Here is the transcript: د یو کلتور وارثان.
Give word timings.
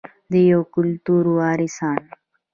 د 0.31 0.33
یو 0.51 0.61
کلتور 0.75 1.23
وارثان. 1.37 2.01